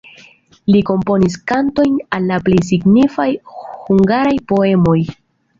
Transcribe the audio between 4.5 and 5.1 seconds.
poemoj.